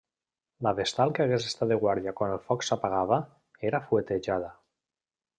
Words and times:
La 0.67 0.71
vestal 0.77 1.11
que 1.17 1.25
hagués 1.25 1.43
estat 1.49 1.69
de 1.71 1.77
guàrdia 1.83 2.13
quan 2.21 2.33
el 2.37 2.41
foc 2.47 2.65
s'apagava, 2.69 3.19
era 3.73 3.83
fuetejada. 3.91 4.49